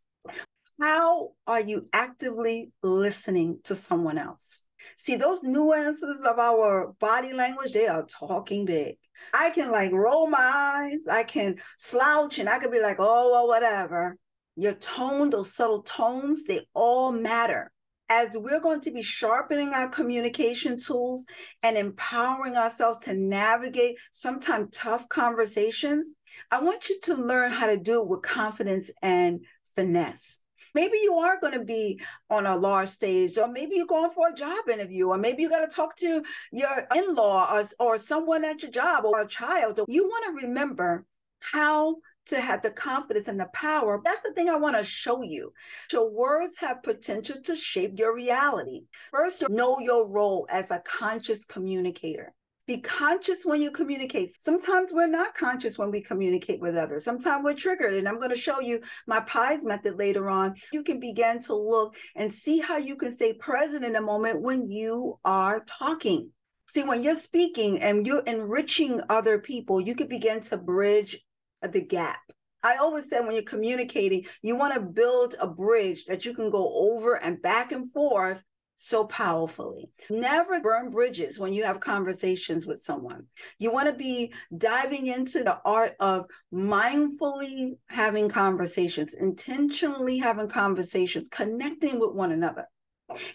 How 0.81 1.31
are 1.45 1.59
you 1.59 1.89
actively 1.91 2.71
listening 2.81 3.59
to 3.65 3.75
someone 3.75 4.17
else? 4.17 4.63
See, 4.95 5.17
those 5.17 5.43
nuances 5.43 6.23
of 6.25 6.39
our 6.39 6.93
body 7.01 7.33
language, 7.33 7.73
they 7.73 7.87
are 7.87 8.05
talking 8.05 8.63
big. 8.63 8.95
I 9.33 9.49
can 9.49 9.71
like 9.71 9.91
roll 9.91 10.27
my 10.27 10.39
eyes, 10.39 11.05
I 11.05 11.23
can 11.23 11.57
slouch, 11.77 12.39
and 12.39 12.47
I 12.47 12.59
could 12.59 12.71
be 12.71 12.81
like, 12.81 12.95
oh, 12.99 13.31
well, 13.31 13.47
whatever. 13.47 14.15
Your 14.55 14.73
tone, 14.73 15.29
those 15.29 15.53
subtle 15.53 15.83
tones, 15.83 16.45
they 16.45 16.65
all 16.73 17.11
matter. 17.11 17.73
As 18.07 18.37
we're 18.37 18.61
going 18.61 18.81
to 18.81 18.91
be 18.91 19.01
sharpening 19.01 19.73
our 19.73 19.89
communication 19.89 20.79
tools 20.79 21.25
and 21.61 21.77
empowering 21.77 22.55
ourselves 22.55 22.99
to 22.99 23.13
navigate 23.13 23.97
sometimes 24.11 24.69
tough 24.71 25.09
conversations, 25.09 26.15
I 26.49 26.61
want 26.61 26.87
you 26.87 26.99
to 27.03 27.15
learn 27.15 27.51
how 27.51 27.67
to 27.67 27.77
do 27.77 28.01
it 28.01 28.07
with 28.07 28.21
confidence 28.21 28.89
and 29.01 29.45
finesse. 29.75 30.39
Maybe 30.75 30.99
you 31.03 31.15
are 31.15 31.39
going 31.39 31.53
to 31.53 31.65
be 31.65 32.01
on 32.29 32.45
a 32.45 32.55
large 32.55 32.89
stage, 32.89 33.37
or 33.37 33.47
maybe 33.47 33.75
you're 33.75 33.85
going 33.85 34.11
for 34.11 34.29
a 34.29 34.35
job 34.35 34.69
interview, 34.69 35.07
or 35.07 35.17
maybe 35.17 35.43
you 35.43 35.49
got 35.49 35.69
to 35.69 35.75
talk 35.75 35.95
to 35.97 36.23
your 36.51 36.87
in 36.95 37.15
law 37.15 37.53
or, 37.53 37.63
or 37.79 37.97
someone 37.97 38.45
at 38.45 38.61
your 38.61 38.71
job 38.71 39.05
or 39.05 39.21
a 39.21 39.27
child. 39.27 39.79
You 39.87 40.03
want 40.07 40.25
to 40.25 40.45
remember 40.47 41.05
how 41.39 41.97
to 42.27 42.39
have 42.39 42.61
the 42.61 42.69
confidence 42.69 43.27
and 43.27 43.39
the 43.39 43.47
power. 43.53 43.99
That's 44.03 44.21
the 44.21 44.33
thing 44.33 44.49
I 44.49 44.55
want 44.55 44.77
to 44.77 44.83
show 44.83 45.23
you. 45.23 45.51
Your 45.91 46.11
words 46.11 46.57
have 46.59 46.83
potential 46.83 47.37
to 47.43 47.55
shape 47.55 47.97
your 47.97 48.13
reality. 48.13 48.83
First, 49.11 49.49
know 49.49 49.79
your 49.79 50.07
role 50.07 50.45
as 50.49 50.69
a 50.69 50.83
conscious 50.85 51.43
communicator. 51.43 52.33
Be 52.69 52.81
conscious 52.81 53.47
when 53.47 53.59
you 53.59 53.71
communicate. 53.71 54.29
Sometimes 54.39 54.91
we're 54.93 55.07
not 55.07 55.33
conscious 55.33 55.79
when 55.79 55.89
we 55.89 56.03
communicate 56.03 56.61
with 56.61 56.75
others. 56.75 57.03
Sometimes 57.03 57.43
we're 57.43 57.55
triggered. 57.55 57.95
And 57.95 58.07
I'm 58.07 58.19
going 58.19 58.29
to 58.29 58.35
show 58.35 58.59
you 58.59 58.81
my 59.07 59.21
pies 59.21 59.65
method 59.65 59.97
later 59.97 60.29
on. 60.29 60.53
You 60.71 60.83
can 60.83 60.99
begin 60.99 61.41
to 61.45 61.55
look 61.55 61.95
and 62.15 62.31
see 62.31 62.59
how 62.59 62.77
you 62.77 62.95
can 62.95 63.09
stay 63.09 63.33
present 63.33 63.83
in 63.83 63.95
a 63.95 64.01
moment 64.01 64.43
when 64.43 64.69
you 64.69 65.17
are 65.25 65.61
talking. 65.61 66.29
See, 66.67 66.83
when 66.83 67.01
you're 67.01 67.15
speaking 67.15 67.81
and 67.81 68.05
you're 68.05 68.21
enriching 68.27 69.01
other 69.09 69.39
people, 69.39 69.81
you 69.81 69.95
can 69.95 70.07
begin 70.07 70.39
to 70.41 70.57
bridge 70.57 71.19
the 71.63 71.81
gap. 71.81 72.19
I 72.61 72.75
always 72.75 73.09
say 73.09 73.19
when 73.19 73.31
you're 73.31 73.41
communicating, 73.41 74.27
you 74.43 74.55
want 74.55 74.75
to 74.75 74.79
build 74.79 75.33
a 75.39 75.47
bridge 75.47 76.05
that 76.05 76.23
you 76.23 76.35
can 76.35 76.51
go 76.51 76.71
over 76.71 77.15
and 77.15 77.41
back 77.41 77.71
and 77.71 77.91
forth 77.91 78.43
so 78.81 79.03
powerfully. 79.03 79.89
Never 80.09 80.61
burn 80.61 80.89
bridges 80.89 81.37
when 81.37 81.51
you 81.51 81.65
have 81.65 81.81
conversations 81.81 82.65
with 82.65 82.81
someone. 82.81 83.25
You 83.57 83.73
want 83.73 83.89
to 83.89 83.93
be 83.93 84.31
diving 84.57 85.07
into 85.07 85.43
the 85.43 85.59
art 85.65 85.95
of 85.99 86.27
mindfully 86.53 87.73
having 87.89 88.29
conversations, 88.29 89.15
intentionally 89.15 90.17
having 90.17 90.47
conversations, 90.47 91.27
connecting 91.27 91.99
with 91.99 92.13
one 92.13 92.31
another. 92.31 92.67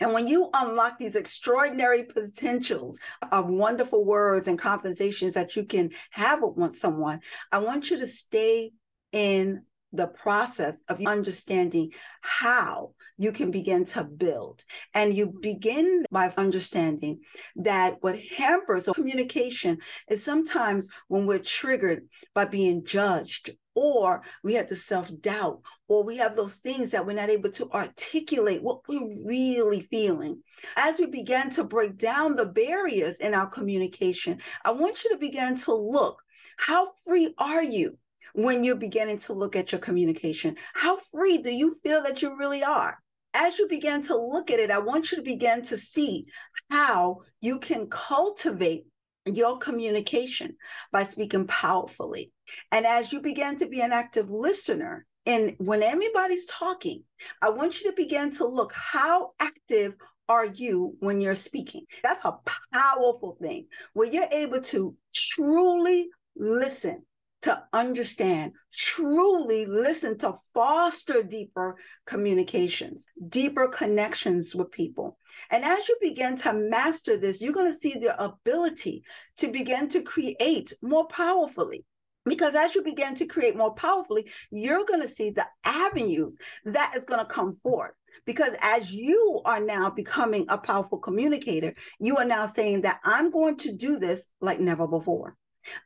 And 0.00 0.14
when 0.14 0.26
you 0.28 0.48
unlock 0.54 0.98
these 0.98 1.14
extraordinary 1.14 2.04
potentials 2.04 2.98
of 3.30 3.50
wonderful 3.50 4.02
words 4.02 4.48
and 4.48 4.58
conversations 4.58 5.34
that 5.34 5.56
you 5.56 5.64
can 5.64 5.90
have 6.10 6.40
with 6.42 6.74
someone, 6.74 7.20
I 7.52 7.58
want 7.58 7.90
you 7.90 7.98
to 7.98 8.06
stay 8.06 8.70
in 9.12 9.64
the 9.92 10.06
process 10.08 10.82
of 10.88 11.04
understanding 11.06 11.90
how 12.22 12.94
you 13.16 13.32
can 13.32 13.50
begin 13.50 13.84
to 13.84 14.04
build. 14.04 14.64
And 14.92 15.14
you 15.14 15.32
begin 15.40 16.04
by 16.10 16.32
understanding 16.36 17.20
that 17.56 17.98
what 18.00 18.18
hampers 18.18 18.88
communication 18.94 19.78
is 20.08 20.22
sometimes 20.22 20.88
when 21.08 21.26
we're 21.26 21.38
triggered 21.38 22.08
by 22.34 22.44
being 22.46 22.84
judged 22.84 23.50
or 23.76 24.22
we 24.44 24.54
have 24.54 24.68
the 24.68 24.76
self 24.76 25.10
doubt, 25.20 25.60
or 25.88 26.04
we 26.04 26.16
have 26.18 26.36
those 26.36 26.54
things 26.56 26.92
that 26.92 27.04
we're 27.04 27.12
not 27.12 27.28
able 27.28 27.50
to 27.50 27.68
articulate 27.72 28.62
what 28.62 28.86
we're 28.88 29.26
really 29.26 29.80
feeling. 29.80 30.40
As 30.76 31.00
we 31.00 31.06
begin 31.06 31.50
to 31.50 31.64
break 31.64 31.98
down 31.98 32.36
the 32.36 32.46
barriers 32.46 33.18
in 33.18 33.34
our 33.34 33.48
communication, 33.48 34.40
I 34.64 34.70
want 34.70 35.02
you 35.02 35.10
to 35.10 35.18
begin 35.18 35.56
to 35.56 35.74
look 35.74 36.22
how 36.56 36.92
free 37.04 37.34
are 37.36 37.64
you? 37.64 37.98
when 38.34 38.64
you're 38.64 38.74
beginning 38.74 39.18
to 39.18 39.32
look 39.32 39.54
at 39.54 39.70
your 39.72 39.80
communication? 39.80 40.56
How 40.74 40.96
free 40.96 41.38
do 41.38 41.50
you 41.50 41.72
feel 41.72 42.02
that 42.02 42.20
you 42.20 42.36
really 42.36 42.64
are? 42.64 42.98
As 43.36 43.58
you 43.58 43.66
begin 43.68 44.00
to 44.02 44.16
look 44.16 44.50
at 44.52 44.60
it, 44.60 44.70
I 44.70 44.78
want 44.78 45.10
you 45.10 45.18
to 45.18 45.24
begin 45.24 45.62
to 45.62 45.76
see 45.76 46.26
how 46.70 47.22
you 47.40 47.58
can 47.58 47.88
cultivate 47.88 48.86
your 49.26 49.58
communication 49.58 50.54
by 50.92 51.02
speaking 51.02 51.46
powerfully. 51.46 52.30
And 52.70 52.86
as 52.86 53.12
you 53.12 53.20
begin 53.20 53.56
to 53.56 53.66
be 53.66 53.80
an 53.80 53.92
active 53.92 54.30
listener, 54.30 55.04
and 55.26 55.56
when 55.58 55.82
everybody's 55.82 56.46
talking, 56.46 57.02
I 57.42 57.50
want 57.50 57.80
you 57.80 57.90
to 57.90 57.96
begin 57.96 58.30
to 58.32 58.46
look 58.46 58.72
how 58.72 59.32
active 59.40 59.96
are 60.28 60.46
you 60.46 60.96
when 61.00 61.20
you're 61.20 61.34
speaking? 61.34 61.84
That's 62.02 62.24
a 62.24 62.38
powerful 62.72 63.36
thing 63.42 63.66
where 63.94 64.08
you're 64.08 64.28
able 64.30 64.60
to 64.60 64.94
truly 65.12 66.08
listen 66.36 67.04
to 67.44 67.62
understand, 67.74 68.52
truly 68.72 69.66
listen 69.66 70.16
to 70.16 70.34
foster 70.54 71.22
deeper 71.22 71.76
communications, 72.06 73.06
deeper 73.28 73.68
connections 73.68 74.54
with 74.54 74.70
people. 74.70 75.18
And 75.50 75.62
as 75.62 75.86
you 75.86 75.96
begin 76.00 76.36
to 76.38 76.54
master 76.54 77.18
this, 77.18 77.42
you're 77.42 77.52
going 77.52 77.70
to 77.70 77.78
see 77.78 77.98
the 77.98 78.22
ability 78.22 79.04
to 79.38 79.48
begin 79.48 79.90
to 79.90 80.00
create 80.00 80.72
more 80.80 81.06
powerfully. 81.06 81.84
Because 82.24 82.54
as 82.54 82.74
you 82.74 82.82
begin 82.82 83.14
to 83.16 83.26
create 83.26 83.54
more 83.54 83.74
powerfully, 83.74 84.30
you're 84.50 84.86
going 84.86 85.02
to 85.02 85.08
see 85.08 85.28
the 85.28 85.44
avenues 85.64 86.38
that 86.64 86.94
is 86.96 87.04
going 87.04 87.20
to 87.20 87.30
come 87.30 87.58
forth. 87.62 87.92
Because 88.24 88.54
as 88.62 88.90
you 88.90 89.42
are 89.44 89.60
now 89.60 89.90
becoming 89.90 90.46
a 90.48 90.56
powerful 90.56 90.98
communicator, 90.98 91.74
you 92.00 92.16
are 92.16 92.24
now 92.24 92.46
saying 92.46 92.82
that 92.82 93.00
I'm 93.04 93.30
going 93.30 93.58
to 93.58 93.76
do 93.76 93.98
this 93.98 94.28
like 94.40 94.60
never 94.60 94.86
before. 94.86 95.36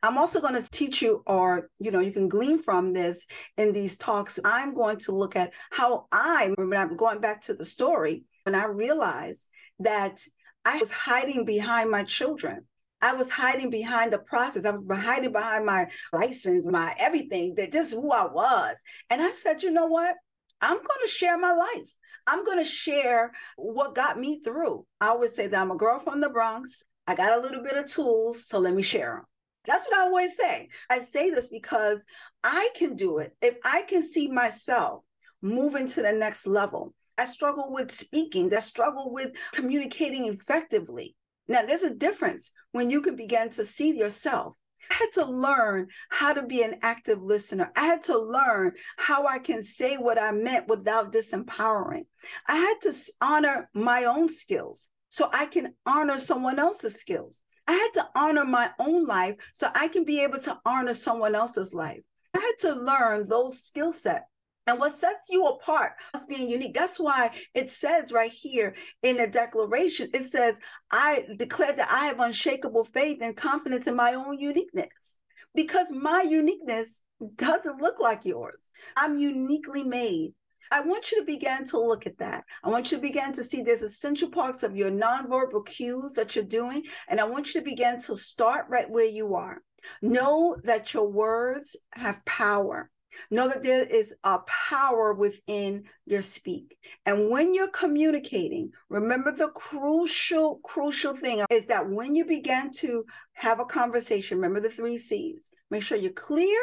I'm 0.03 0.17
also 0.17 0.41
going 0.41 0.55
to 0.55 0.69
teach 0.71 1.01
you, 1.01 1.23
or, 1.25 1.69
you 1.79 1.91
know, 1.91 1.99
you 1.99 2.11
can 2.11 2.29
glean 2.29 2.61
from 2.61 2.93
this 2.93 3.25
in 3.57 3.73
these 3.73 3.97
talks. 3.97 4.39
I'm 4.43 4.73
going 4.73 4.97
to 4.99 5.11
look 5.11 5.35
at 5.35 5.51
how 5.71 6.07
I, 6.11 6.51
when 6.55 6.73
I'm 6.73 6.97
going 6.97 7.21
back 7.21 7.41
to 7.43 7.53
the 7.53 7.65
story, 7.65 8.23
when 8.43 8.55
I 8.55 8.65
realized 8.65 9.47
that 9.79 10.21
I 10.65 10.77
was 10.77 10.91
hiding 10.91 11.45
behind 11.45 11.89
my 11.89 12.03
children. 12.03 12.65
I 13.01 13.13
was 13.13 13.29
hiding 13.29 13.69
behind 13.69 14.11
the 14.11 14.19
process. 14.19 14.65
I 14.65 14.71
was 14.71 14.83
hiding 14.91 15.31
behind 15.31 15.65
my 15.65 15.87
license, 16.11 16.65
my 16.65 16.93
everything, 16.99 17.55
that 17.55 17.71
just 17.71 17.93
who 17.93 18.11
I 18.11 18.25
was. 18.25 18.75
And 19.09 19.21
I 19.21 19.31
said, 19.31 19.63
you 19.63 19.71
know 19.71 19.85
what? 19.85 20.15
I'm 20.61 20.75
going 20.75 21.01
to 21.03 21.07
share 21.07 21.37
my 21.37 21.53
life. 21.53 21.89
I'm 22.27 22.43
going 22.43 22.57
to 22.57 22.65
share 22.65 23.31
what 23.55 23.95
got 23.95 24.19
me 24.19 24.41
through. 24.43 24.85
I 24.99 25.07
always 25.07 25.33
say 25.33 25.47
that 25.47 25.59
I'm 25.59 25.71
a 25.71 25.77
girl 25.77 25.99
from 25.99 26.19
the 26.19 26.29
Bronx. 26.29 26.83
I 27.07 27.15
got 27.15 27.37
a 27.37 27.41
little 27.41 27.63
bit 27.63 27.77
of 27.77 27.87
tools, 27.87 28.45
so 28.45 28.59
let 28.59 28.75
me 28.75 28.83
share 28.83 29.15
them. 29.15 29.25
That's 29.69 29.85
what 29.85 29.99
I 29.99 30.01
always 30.01 30.35
say. 30.35 30.69
I 30.89 30.97
say 30.97 31.29
this 31.29 31.49
because 31.49 32.03
I 32.43 32.69
can 32.75 32.95
do 32.95 33.19
it. 33.19 33.35
If 33.39 33.57
I 33.63 33.83
can 33.83 34.01
see 34.01 34.27
myself 34.27 35.03
moving 35.43 35.85
to 35.85 36.01
the 36.01 36.11
next 36.11 36.47
level, 36.47 36.95
I 37.19 37.25
struggle 37.25 37.71
with 37.71 37.91
speaking, 37.91 38.51
I 38.51 38.61
struggle 38.61 39.13
with 39.13 39.31
communicating 39.53 40.25
effectively. 40.25 41.15
Now, 41.47 41.61
there's 41.61 41.83
a 41.83 41.93
difference 41.93 42.49
when 42.71 42.89
you 42.89 42.99
can 43.03 43.15
begin 43.15 43.51
to 43.51 43.63
see 43.63 43.95
yourself. 43.95 44.55
I 44.89 44.95
had 44.95 45.11
to 45.13 45.25
learn 45.25 45.89
how 46.09 46.33
to 46.33 46.47
be 46.47 46.63
an 46.63 46.79
active 46.81 47.21
listener. 47.21 47.71
I 47.75 47.85
had 47.85 48.01
to 48.03 48.17
learn 48.17 48.71
how 48.97 49.27
I 49.27 49.37
can 49.37 49.61
say 49.61 49.97
what 49.97 50.19
I 50.19 50.31
meant 50.31 50.67
without 50.67 51.13
disempowering. 51.13 52.07
I 52.47 52.55
had 52.55 52.81
to 52.81 52.93
honor 53.21 53.69
my 53.75 54.05
own 54.05 54.29
skills 54.29 54.89
so 55.09 55.29
I 55.31 55.45
can 55.45 55.75
honor 55.85 56.17
someone 56.17 56.57
else's 56.57 56.95
skills. 56.95 57.43
I 57.69 57.73
had 57.73 57.93
to 58.01 58.09
honor 58.15 58.45
my 58.45 58.71
own 58.79 59.05
life 59.05 59.35
so 59.53 59.69
I 59.75 59.89
can 59.89 60.03
be 60.03 60.23
able 60.23 60.39
to 60.39 60.59
honor 60.65 60.95
someone 60.95 61.35
else's 61.35 61.71
life. 61.71 61.99
I 62.35 62.39
had 62.39 62.55
to 62.61 62.81
learn 62.81 63.27
those 63.27 63.61
skill 63.61 63.91
sets. 63.91 64.25
And 64.65 64.79
what 64.79 64.93
sets 64.93 65.27
you 65.29 65.45
apart 65.45 65.91
as 66.15 66.25
being 66.25 66.49
unique. 66.49 66.73
That's 66.73 66.99
why 66.99 67.29
it 67.53 67.69
says 67.69 68.11
right 68.11 68.31
here 68.31 68.75
in 69.03 69.17
the 69.17 69.27
declaration, 69.27 70.09
it 70.15 70.23
says, 70.23 70.59
I 70.89 71.27
declare 71.37 71.73
that 71.73 71.91
I 71.91 72.05
have 72.05 72.19
unshakable 72.19 72.85
faith 72.85 73.19
and 73.21 73.37
confidence 73.37 73.85
in 73.85 73.95
my 73.95 74.15
own 74.15 74.39
uniqueness. 74.39 75.17
Because 75.53 75.91
my 75.91 76.23
uniqueness 76.23 77.03
doesn't 77.35 77.81
look 77.81 77.99
like 77.99 78.25
yours. 78.25 78.71
I'm 78.97 79.15
uniquely 79.19 79.83
made. 79.83 80.33
I 80.71 80.81
want 80.81 81.11
you 81.11 81.19
to 81.19 81.25
begin 81.25 81.65
to 81.65 81.79
look 81.79 82.05
at 82.05 82.19
that. 82.19 82.43
I 82.63 82.69
want 82.69 82.91
you 82.91 82.97
to 82.97 83.01
begin 83.01 83.31
to 83.33 83.43
see 83.43 83.61
there's 83.61 83.81
essential 83.81 84.29
parts 84.29 84.63
of 84.63 84.75
your 84.75 84.91
nonverbal 84.91 85.65
cues 85.65 86.13
that 86.13 86.35
you're 86.35 86.45
doing. 86.45 86.83
And 87.07 87.19
I 87.19 87.25
want 87.25 87.47
you 87.47 87.61
to 87.61 87.65
begin 87.65 87.99
to 88.01 88.15
start 88.15 88.65
right 88.69 88.89
where 88.89 89.05
you 89.05 89.35
are. 89.35 89.61
Know 90.01 90.57
that 90.63 90.93
your 90.93 91.07
words 91.07 91.75
have 91.93 92.23
power. 92.25 92.89
Know 93.31 93.47
that 93.47 93.63
there 93.63 93.83
is 93.83 94.13
a 94.23 94.39
power 94.45 95.13
within 95.13 95.85
your 96.05 96.21
speak. 96.21 96.77
And 97.05 97.29
when 97.29 97.53
you're 97.53 97.69
communicating, 97.69 98.71
remember 98.89 99.31
the 99.31 99.49
crucial, 99.49 100.59
crucial 100.63 101.15
thing 101.15 101.43
is 101.49 101.65
that 101.65 101.89
when 101.89 102.15
you 102.15 102.25
begin 102.25 102.71
to 102.77 103.05
have 103.33 103.59
a 103.59 103.65
conversation, 103.65 104.37
remember 104.37 104.59
the 104.59 104.69
three 104.69 104.97
C's. 104.97 105.51
Make 105.71 105.83
sure 105.83 105.97
you're 105.97 106.11
clear, 106.11 106.59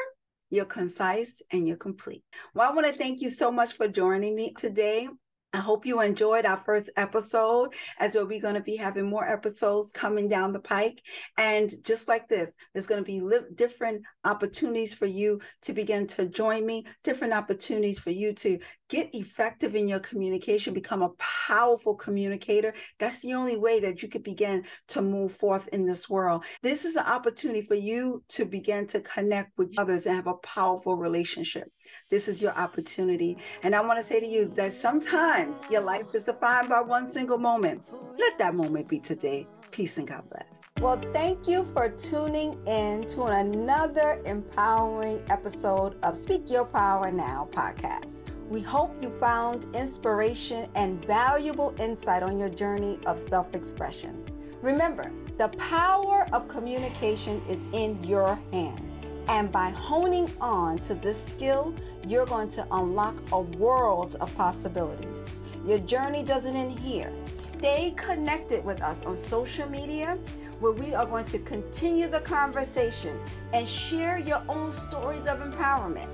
you're 0.50 0.64
concise, 0.64 1.42
and 1.50 1.66
you're 1.66 1.76
complete. 1.76 2.24
Well, 2.54 2.70
I 2.70 2.74
want 2.74 2.86
to 2.86 2.96
thank 2.96 3.20
you 3.20 3.30
so 3.30 3.50
much 3.50 3.72
for 3.72 3.88
joining 3.88 4.34
me 4.34 4.52
today. 4.52 5.08
I 5.52 5.60
hope 5.60 5.86
you 5.86 6.02
enjoyed 6.02 6.44
our 6.44 6.62
first 6.66 6.90
episode, 6.98 7.72
as 7.98 8.14
well, 8.14 8.26
we're 8.26 8.42
going 8.42 8.56
to 8.56 8.60
be 8.60 8.76
having 8.76 9.08
more 9.08 9.26
episodes 9.26 9.90
coming 9.90 10.28
down 10.28 10.52
the 10.52 10.60
pike. 10.60 11.00
And 11.38 11.72
just 11.82 12.08
like 12.08 12.28
this, 12.28 12.56
there's 12.74 12.86
going 12.86 13.02
to 13.02 13.06
be 13.06 13.20
li- 13.20 13.38
different 13.54 14.02
opportunities 14.24 14.92
for 14.92 15.06
you 15.06 15.40
to 15.62 15.72
begin 15.72 16.08
to 16.08 16.26
join 16.26 16.66
me, 16.66 16.84
different 17.04 17.32
opportunities 17.32 17.98
for 17.98 18.10
you 18.10 18.34
to 18.34 18.58
get 18.88 19.14
effective 19.14 19.74
in 19.74 19.88
your 19.88 20.00
communication, 20.00 20.74
become 20.74 21.02
a 21.02 21.10
powerful 21.18 21.94
communicator. 21.94 22.74
That's 22.98 23.20
the 23.20 23.34
only 23.34 23.56
way 23.56 23.80
that 23.80 24.02
you 24.02 24.08
could 24.08 24.22
begin 24.22 24.64
to 24.88 25.02
move 25.02 25.32
forth 25.32 25.68
in 25.68 25.86
this 25.86 26.08
world. 26.08 26.44
This 26.62 26.84
is 26.84 26.96
an 26.96 27.06
opportunity 27.06 27.62
for 27.62 27.74
you 27.74 28.22
to 28.30 28.44
begin 28.44 28.86
to 28.88 29.00
connect 29.00 29.56
with 29.58 29.74
others 29.78 30.06
and 30.06 30.16
have 30.16 30.26
a 30.26 30.34
powerful 30.34 30.96
relationship. 30.96 31.70
This 32.10 32.28
is 32.28 32.42
your 32.42 32.52
opportunity. 32.52 33.38
And 33.62 33.74
I 33.74 33.80
want 33.80 33.98
to 33.98 34.04
say 34.04 34.20
to 34.20 34.26
you 34.26 34.46
that 34.56 34.72
sometimes 34.72 35.62
your 35.70 35.82
life 35.82 36.14
is 36.14 36.24
defined 36.24 36.68
by 36.68 36.80
one 36.80 37.08
single 37.08 37.38
moment. 37.38 37.82
Let 38.18 38.38
that 38.38 38.54
moment 38.54 38.88
be 38.88 39.00
today. 39.00 39.46
Peace 39.70 39.98
and 39.98 40.08
God 40.08 40.22
bless. 40.30 40.62
Well, 40.80 41.00
thank 41.12 41.48
you 41.48 41.64
for 41.64 41.88
tuning 41.88 42.58
in 42.66 43.06
to 43.08 43.24
another 43.24 44.22
empowering 44.24 45.22
episode 45.28 45.98
of 46.02 46.16
Speak 46.16 46.50
Your 46.50 46.64
Power 46.64 47.10
Now 47.10 47.48
podcast. 47.52 48.35
We 48.48 48.60
hope 48.60 48.94
you 49.02 49.10
found 49.18 49.66
inspiration 49.74 50.68
and 50.76 51.04
valuable 51.04 51.74
insight 51.80 52.22
on 52.22 52.38
your 52.38 52.48
journey 52.48 53.00
of 53.04 53.18
self 53.18 53.52
expression. 53.54 54.24
Remember, 54.62 55.10
the 55.36 55.48
power 55.48 56.28
of 56.32 56.46
communication 56.46 57.42
is 57.48 57.66
in 57.72 58.02
your 58.04 58.38
hands. 58.52 59.02
And 59.28 59.50
by 59.50 59.70
honing 59.70 60.30
on 60.40 60.78
to 60.80 60.94
this 60.94 61.20
skill, 61.20 61.74
you're 62.06 62.26
going 62.26 62.48
to 62.50 62.64
unlock 62.70 63.16
a 63.32 63.40
world 63.40 64.16
of 64.20 64.32
possibilities. 64.36 65.24
Your 65.66 65.80
journey 65.80 66.22
doesn't 66.22 66.54
end 66.54 66.78
here. 66.78 67.12
Stay 67.34 67.92
connected 67.96 68.64
with 68.64 68.80
us 68.80 69.02
on 69.02 69.16
social 69.16 69.68
media 69.68 70.16
where 70.60 70.70
we 70.70 70.94
are 70.94 71.04
going 71.04 71.24
to 71.26 71.40
continue 71.40 72.08
the 72.08 72.20
conversation 72.20 73.18
and 73.52 73.68
share 73.68 74.18
your 74.18 74.42
own 74.48 74.70
stories 74.70 75.26
of 75.26 75.40
empowerment. 75.40 76.08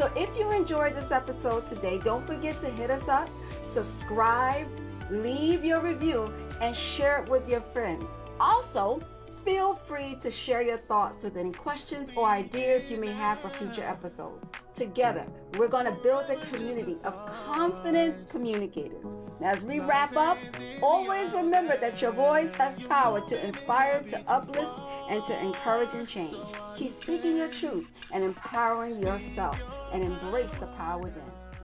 So 0.00 0.10
if 0.16 0.34
you 0.34 0.50
enjoyed 0.50 0.96
this 0.96 1.10
episode 1.10 1.66
today, 1.66 1.98
don't 1.98 2.26
forget 2.26 2.58
to 2.60 2.70
hit 2.70 2.90
us 2.90 3.06
up, 3.06 3.28
subscribe, 3.62 4.66
leave 5.10 5.62
your 5.62 5.80
review, 5.80 6.32
and 6.62 6.74
share 6.74 7.22
it 7.22 7.28
with 7.28 7.46
your 7.46 7.60
friends. 7.60 8.18
Also, 8.40 9.02
Feel 9.44 9.74
free 9.74 10.16
to 10.20 10.30
share 10.30 10.60
your 10.60 10.76
thoughts 10.76 11.24
with 11.24 11.38
any 11.38 11.50
questions 11.50 12.12
or 12.14 12.26
ideas 12.26 12.90
you 12.90 12.98
may 12.98 13.10
have 13.10 13.40
for 13.40 13.48
future 13.48 13.82
episodes. 13.82 14.50
Together, 14.74 15.26
we're 15.56 15.66
going 15.66 15.86
to 15.86 15.96
build 16.02 16.28
a 16.28 16.36
community 16.36 16.98
of 17.04 17.24
confident 17.24 18.28
communicators. 18.28 19.16
As 19.40 19.64
we 19.64 19.80
wrap 19.80 20.14
up, 20.14 20.36
always 20.82 21.32
remember 21.32 21.74
that 21.78 22.02
your 22.02 22.12
voice 22.12 22.52
has 22.56 22.78
power 22.80 23.22
to 23.22 23.46
inspire, 23.46 24.02
to 24.10 24.20
uplift, 24.30 24.78
and 25.08 25.24
to 25.24 25.42
encourage 25.42 25.94
and 25.94 26.06
change. 26.06 26.36
Keep 26.76 26.90
speaking 26.90 27.38
your 27.38 27.48
truth 27.48 27.86
and 28.12 28.22
empowering 28.22 29.02
yourself 29.02 29.58
and 29.92 30.02
embrace 30.04 30.52
the 30.54 30.66
power 30.66 30.98
within. 30.98 31.29